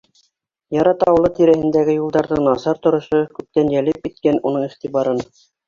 [0.75, 5.25] Ярат ауылы тирәһендәге юлдарҙың насар торошо күптән йәлеп иткән уның иғтибарын.